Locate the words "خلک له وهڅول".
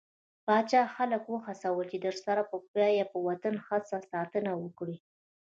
0.95-1.85